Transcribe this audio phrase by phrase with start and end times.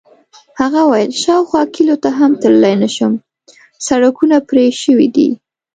[0.59, 3.13] هغه وویل: شاوخوا کلیو ته هم تللی نه شم،
[3.87, 5.29] سړکونه پرې شوي دي.